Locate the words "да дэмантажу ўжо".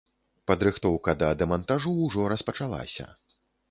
1.25-2.21